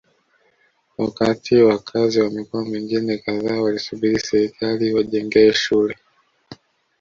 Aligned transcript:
wakati 0.97 1.55
wakazi 1.61 2.21
wa 2.21 2.29
mikoa 2.29 2.65
mingine 2.65 3.17
kadhaa 3.17 3.61
walisubiri 3.61 4.19
serikali 4.19 4.87
iwajengee 4.87 5.53
shule 5.53 5.95